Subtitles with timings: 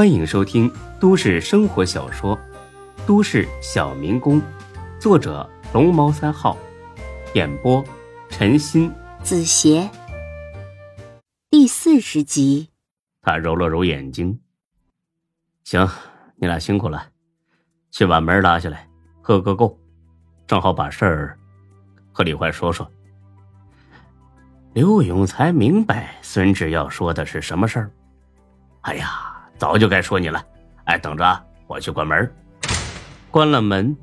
[0.00, 2.34] 欢迎收听都市生活小说
[3.06, 4.40] 《都市小民工》，
[4.98, 6.56] 作者龙猫三号，
[7.34, 7.84] 演播
[8.30, 8.90] 陈鑫、
[9.22, 9.90] 子邪，
[11.50, 12.70] 第四十集。
[13.20, 14.40] 他揉了揉眼睛，
[15.64, 15.86] 行，
[16.36, 17.10] 你俩辛苦了，
[17.90, 18.88] 去把门拉下来，
[19.20, 19.78] 喝个够，
[20.46, 21.38] 正好把事儿
[22.10, 22.90] 和李怀说说。
[24.72, 27.90] 刘勇才明白孙志要说的是什么事儿。
[28.80, 29.29] 哎呀！
[29.60, 30.42] 早就该说你了，
[30.84, 32.34] 哎，等着，我去关门。
[33.30, 33.94] 关了门，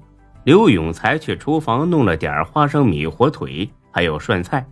[0.43, 4.63] 刘永才去厨房弄了点花生米、火腿，还有涮菜。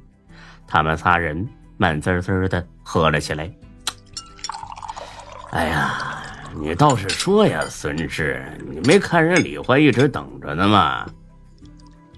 [0.67, 3.51] 他们仨人慢滋滋的喝了起来。
[5.53, 6.21] 哎呀，
[6.61, 11.07] 你倒是说呀，孙志，你没看人李欢一直等着呢吗？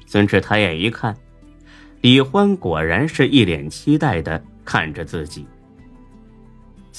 [0.06, 1.16] 孙志抬眼一看，
[2.02, 5.48] 李欢果然是一脸期待的看着自己。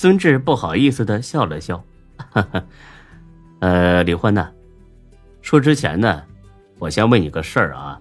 [0.01, 1.83] 孙志不好意思的笑了笑，
[2.31, 2.65] 哈哈，
[3.59, 4.49] 呃，李欢呢？
[5.43, 6.23] 说之前呢，
[6.79, 8.01] 我先问你个事儿啊，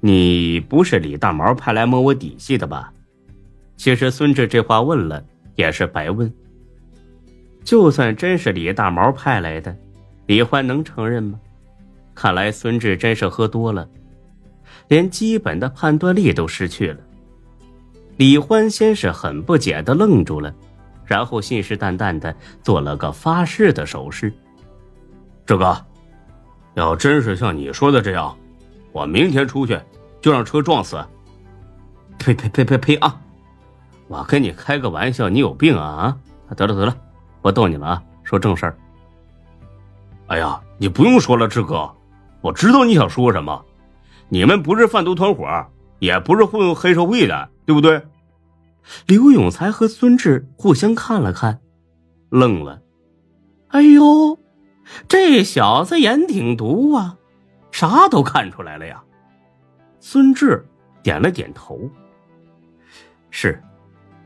[0.00, 2.92] 你不是李大毛派来摸我底细的吧？
[3.76, 6.28] 其实孙志这话问了也是白问。
[7.62, 9.76] 就算真是李大毛派来的，
[10.26, 11.38] 李欢能承认吗？
[12.12, 13.88] 看来孙志真是喝多了，
[14.88, 16.98] 连基本的判断力都失去了。
[18.16, 20.52] 李欢先是很不解的愣住了。
[21.04, 24.32] 然后信誓旦旦的做了个发誓的手势。
[25.46, 25.76] 志哥，
[26.74, 28.36] 要真是像你说的这样，
[28.92, 29.78] 我明天出去
[30.20, 31.04] 就让车撞死。
[32.18, 33.20] 呸呸呸呸呸啊！
[34.06, 36.16] 我跟你开个玩笑，你有病啊
[36.48, 36.54] 啊！
[36.54, 36.96] 得了得了，
[37.42, 38.76] 我逗你了啊，说正事儿。
[40.28, 41.90] 哎呀，你不用说了，志哥，
[42.40, 43.64] 我知道你想说什么。
[44.28, 45.46] 你们不是贩毒团伙，
[45.98, 48.00] 也不是混黑社会的，对不对？
[49.06, 51.60] 刘永才和孙志互相看了看，
[52.30, 52.82] 愣了。
[53.68, 54.38] 哎呦，
[55.08, 57.16] 这小子眼挺毒啊，
[57.72, 59.02] 啥都看出来了呀。
[60.00, 60.64] 孙志
[61.02, 61.90] 点了点头。
[63.30, 63.60] 是，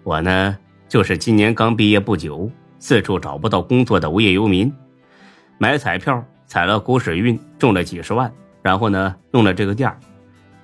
[0.03, 0.59] 我呢，
[0.89, 4.71] 就是今年刚毕业不久，四处找不到工作的无业游民，
[5.57, 8.31] 买彩票踩了狗屎运，中了几十万，
[8.61, 9.99] 然后呢，弄了这个店儿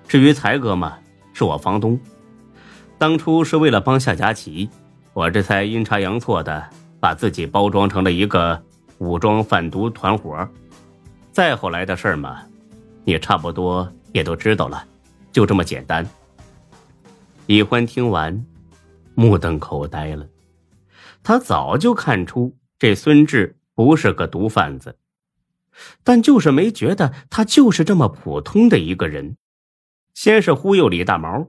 [0.07, 0.99] 至于才哥嘛，
[1.33, 1.99] 是我房东。
[2.97, 4.71] 当初是为了帮夏佳琪，
[5.13, 8.63] 我这才阴差阳错的把自己包装成了一个
[8.99, 10.49] 武装贩毒团伙。
[11.33, 12.43] 再后来的事儿嘛，
[13.05, 14.87] 你差不多也都知道了，
[15.33, 16.09] 就这么简单。
[17.47, 18.43] 李欢听完，
[19.15, 20.27] 目瞪口呆了。
[21.23, 24.97] 他早就看出这孙志不是个毒贩子，
[26.03, 29.37] 但就是没觉得他就是这么普通的一个人。
[30.15, 31.49] 先是忽悠李大毛，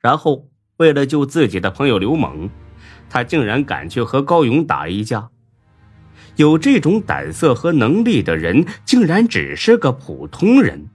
[0.00, 0.49] 然后。
[0.80, 2.48] 为了救自己的朋友刘猛，
[3.10, 5.28] 他竟然敢去和高勇打一架。
[6.36, 10.88] 有这种胆色和能力的人，竟然只是个普通人。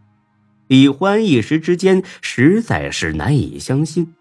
[0.66, 4.12] 李欢一时之间实在是难以相信。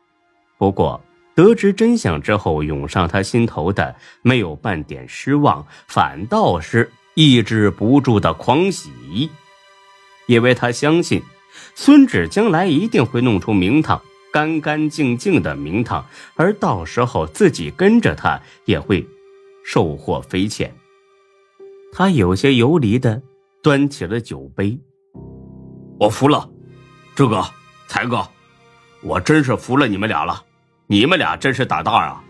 [0.59, 1.03] 不过
[1.35, 9.31] 得知真相之后，涌上他心头的没有半点失望，反倒是抑制不住的狂喜，
[10.27, 11.23] 因为他相信
[11.75, 14.03] 孙志将来一定会弄出名堂。
[14.35, 19.07] 干干净净的名堂，而到时候自己跟着他也会
[19.65, 20.75] 收获匪浅。
[21.93, 23.23] 他有些游离的
[23.63, 24.77] 端起了酒杯，
[26.01, 26.51] 我服了，
[27.15, 27.45] 志哥、
[27.87, 28.27] 才哥，
[29.05, 30.43] 我真是服了你们俩了，
[30.89, 32.25] 你们俩真是胆大啊！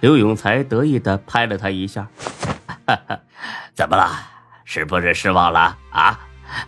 [0.00, 2.06] 刘永才得意的拍了他一下，
[3.72, 4.06] 怎么了？
[4.66, 6.20] 是不是失望了啊？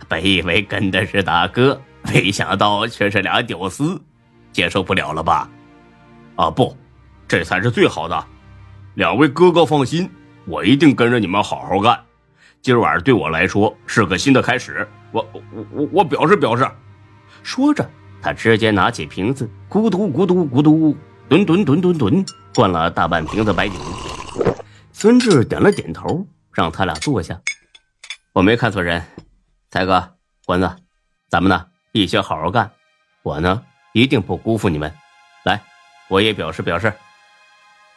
[0.07, 1.79] 本以为跟的是大哥，
[2.11, 4.01] 没想到却是俩屌丝。
[4.59, 5.49] 接受不了了吧？
[6.35, 6.75] 啊不，
[7.29, 8.25] 这才是最好的。
[8.95, 10.11] 两位哥哥放心，
[10.45, 11.97] 我一定跟着你们好好干。
[12.61, 16.69] 今晚对我来说是个新的开始，我我我我表示表示。
[17.41, 17.89] 说着，
[18.21, 20.93] 他直接拿起瓶子，咕嘟咕嘟咕嘟，
[21.29, 23.75] 吨吨吨吨吨，灌了大半瓶子白酒。
[24.91, 27.39] 孙志点了点头，让他俩坐下。
[28.33, 29.01] 我没看错人，
[29.71, 30.69] 才哥、环子，
[31.29, 32.69] 咱们呢必须好好干。
[33.23, 33.63] 我呢。
[33.93, 34.93] 一定不辜负你们，
[35.43, 35.61] 来，
[36.09, 36.93] 我也表示表示。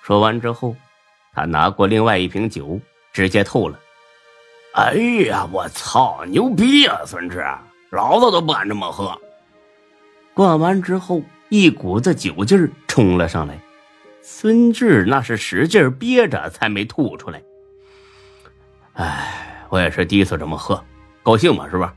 [0.02, 0.74] 说完之后，
[1.32, 2.80] 他拿过另外一瓶酒，
[3.12, 3.78] 直接透了。
[4.74, 4.94] 哎
[5.26, 7.44] 呀，我操，牛逼啊，孙志，
[7.90, 9.16] 老子都不敢这么喝。
[10.34, 13.58] 灌完之后，一股子酒劲儿冲了上来，
[14.22, 17.42] 孙志那是使劲憋着才没吐出来。
[18.94, 20.82] 哎，我也是第一次这么喝，
[21.22, 21.94] 高兴嘛，是吧？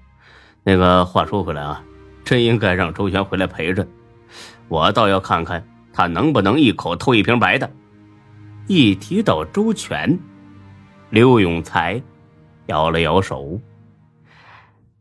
[0.63, 1.81] 那个话说回来啊。
[2.25, 3.87] 真应该让周全回来陪着，
[4.67, 5.63] 我倒要看看
[5.93, 7.69] 他能不能一口偷一瓶白的。
[8.67, 10.17] 一提到周全，
[11.11, 12.01] 刘永才
[12.65, 13.61] 摇了摇手：“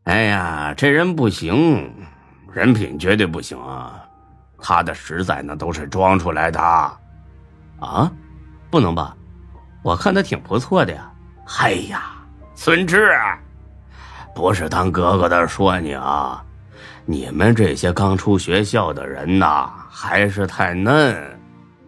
[0.05, 1.91] 哎呀，这人不行，
[2.53, 4.05] 人品绝对不行啊！
[4.59, 6.59] 他的实在那都是装出来的。
[7.79, 8.11] 啊，
[8.69, 9.17] 不能吧？
[9.81, 11.11] 我看他挺不错的呀。
[11.59, 12.13] 哎呀，
[12.53, 13.11] 孙志，
[14.35, 16.44] 不是当哥哥的说你啊，
[17.05, 21.39] 你们这些刚出学校的人呐，还是太嫩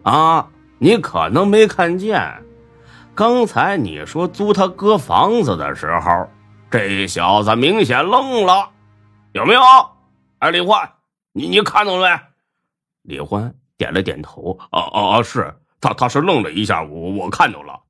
[0.02, 0.46] 啊！
[0.78, 2.22] 你可能没看见，
[3.16, 6.28] 刚才你说租他哥房子的时候，
[6.70, 8.70] 这小子明显愣了，
[9.32, 9.60] 有没有？
[10.38, 10.88] 哎，李欢，
[11.32, 12.20] 你你看到了没？
[13.02, 15.22] 李欢点了点头，啊啊啊！
[15.22, 17.80] 是他，他是愣了一下，我我看到了。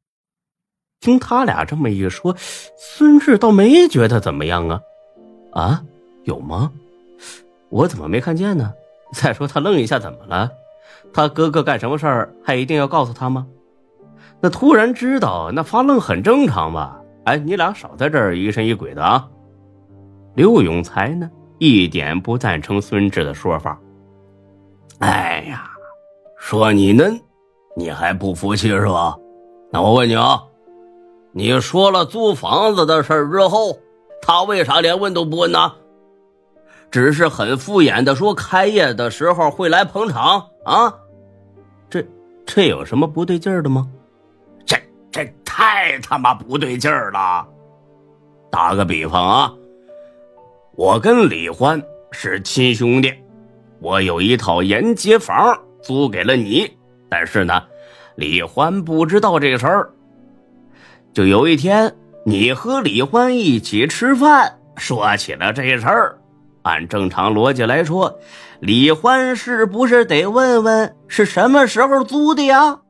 [1.01, 2.35] 听他俩这么一说，
[2.79, 4.81] 孙志倒没觉得怎么样啊？
[5.53, 5.83] 啊，
[6.25, 6.73] 有吗？
[7.69, 8.73] 我怎么没看见呢？
[9.15, 10.51] 再说他愣一下怎么了？
[11.13, 13.47] 他哥哥干什么事儿还一定要告诉他吗？
[14.41, 17.01] 那突然知道，那发愣很正常吧？
[17.25, 19.29] 哎，你俩少在这儿疑神疑鬼的啊！
[20.35, 23.79] 刘永才呢，一点不赞成孙志的说法。
[25.01, 25.71] 哎呀，
[26.39, 27.21] 说你嫩，
[27.77, 29.17] 你还不服气是吧？
[29.71, 30.43] 那我问你啊。
[31.33, 33.79] 你说了租房子的事儿之后，
[34.23, 35.73] 他为啥连问都不问呢？
[36.91, 40.95] 只是很敷衍的说开业的时候会来捧场啊？
[41.91, 42.05] 这
[42.47, 43.89] 这有什么不对劲儿的吗？
[44.65, 44.77] 这
[45.11, 47.47] 这太他妈不对劲儿了！
[48.51, 49.53] 打个比方啊，
[50.77, 53.13] 我跟李欢是亲兄弟，
[53.81, 55.37] 我有一套沿街房
[55.83, 56.71] 租给了你，
[57.11, 57.63] 但是呢，
[58.17, 59.91] 李欢不知道这事儿。
[61.13, 61.95] 就有一天，
[62.25, 66.19] 你和李欢一起吃饭，说起了这事儿。
[66.69, 68.19] 按正常逻辑来说，
[68.61, 72.81] 李欢是不是得问问是什么时候租的呀？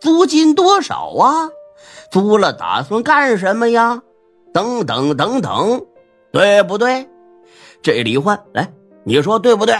[0.00, 1.50] 租金多少啊？
[2.08, 4.00] 租了打算干什么呀？
[4.54, 5.84] 等等等等，
[6.30, 7.08] 对不对？
[7.82, 9.74] 这李欢来，你说对不对？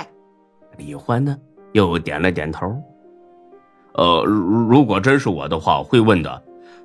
[0.77, 1.39] 李欢呢，
[1.71, 2.67] 又点了点头。
[3.93, 6.43] 呃，如果真是我的话，会问的。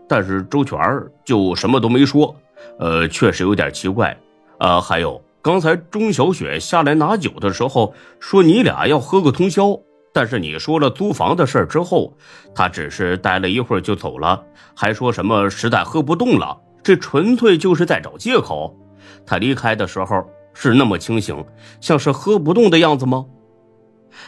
[0.07, 0.79] 但是周全
[1.25, 2.35] 就什么都没说，
[2.77, 4.15] 呃，确实有点奇怪。
[4.59, 9.79] 呃，还有刚才钟小雪下来拿酒的时候，说你俩要喝个通宵，
[10.13, 12.13] 但是你说了租房的事之后，
[12.53, 14.43] 他只是待了一会儿就走了，
[14.75, 18.77] 还说什么实在喝不动了，这纯粹就是在找借口。
[19.25, 20.23] 他离开的时候
[20.53, 21.43] 是那么清醒，
[21.79, 23.25] 像是喝不动的样子吗？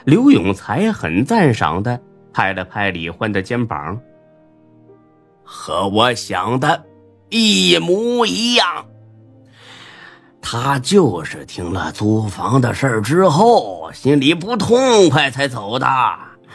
[0.05, 1.99] 刘永才很赞赏的
[2.33, 3.99] 拍了拍李欢的肩膀。
[5.43, 6.85] 和我想的
[7.29, 8.87] 一模一样。
[10.45, 15.87] 他就是听了租房的事儿之后，心里不痛快才走的。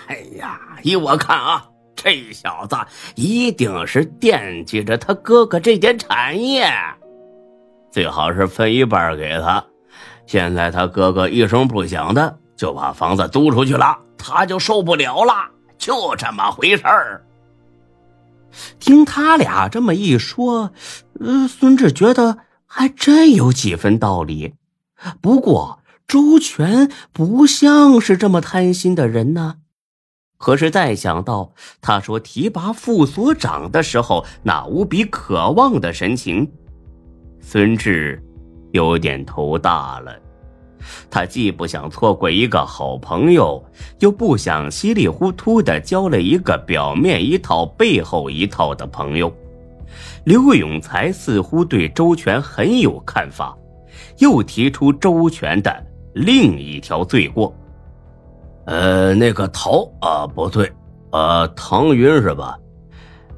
[0.07, 1.65] 哎呀，依我看啊，
[1.97, 2.77] 这小子
[3.17, 6.71] 一定是惦记着他哥哥这点产业，
[7.91, 9.65] 最好是分一半给他。
[10.27, 15.33] 现在他哥哥一声不响的就把房子租出去了，他就受不了了，
[15.79, 17.25] 就这么回事儿。
[18.79, 20.71] 听他俩这么一说，
[21.21, 22.39] 呃，孙志觉得
[22.69, 24.55] 还真有几分道理。
[25.21, 29.57] 不过周全不像是这么贪心的人呢。
[30.37, 36.49] 可是再想到他说提拔副所长的时候那无比渴望的神情，
[37.41, 38.23] 孙志
[38.73, 40.17] 有点头大了。
[41.11, 43.61] 他既不想错过一个好朋友，
[43.99, 49.33] 又不想稀里糊涂的交了一个表面一套背后一套的朋友。
[50.25, 53.57] 刘永才似乎对周全很有看法，
[54.19, 57.55] 又提出周全的另一条罪过。
[58.67, 60.71] 呃，那个陶啊，不对，
[61.11, 62.59] 呃，唐云是吧？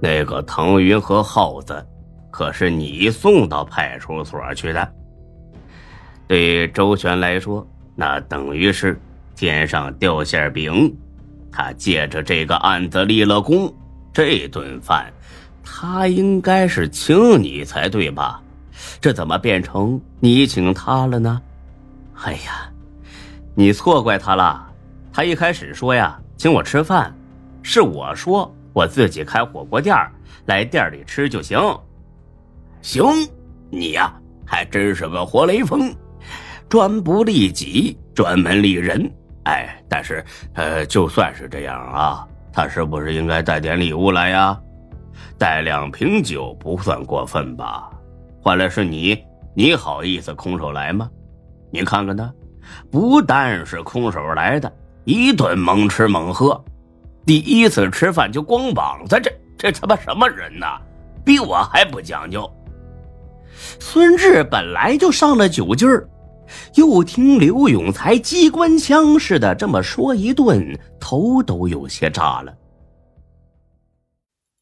[0.00, 1.87] 那个唐云和耗子，
[2.30, 4.92] 可是你送到派出所去的。
[6.26, 8.99] 对周全来说，那等于是
[9.37, 10.97] 天上掉馅饼。
[11.52, 13.73] 他借着这个案子立了功，
[14.12, 15.12] 这顿饭
[15.62, 18.40] 他应该是请你才对吧？
[19.00, 21.40] 这怎么变成你请他了呢？
[22.23, 22.71] 哎呀，
[23.55, 24.67] 你错怪他了。
[25.12, 27.14] 他一开始说呀，请我吃饭，
[27.62, 29.97] 是我说我自己开火锅店
[30.47, 31.59] 来店里吃就行。
[32.81, 33.05] 行，
[33.71, 34.14] 你呀
[34.47, 35.95] 还真是个活雷锋。
[36.69, 39.11] 专不利己，专门利人。
[39.45, 40.25] 哎，但是，
[40.55, 44.59] 呃，就算是这样啊，他是不是应该带点礼物来呀？
[45.38, 47.90] 带两瓶酒不算过分吧？
[48.43, 49.23] 换了是你，
[49.55, 51.11] 你好意思空手来吗？
[51.71, 52.33] 你看看他，
[52.90, 54.73] 不但是空手来的，
[55.05, 56.62] 一顿猛吃猛喝，
[57.26, 60.79] 第一次吃饭就光膀子，这这他妈什么人呐？
[61.25, 62.50] 比我还不讲究。
[63.79, 66.09] 孙志本来就上了酒劲儿，
[66.76, 72.52] 又听刘永才机关枪似的这么说一顿，头都有些炸了。